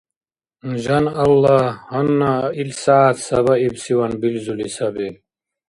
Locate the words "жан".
0.83-1.05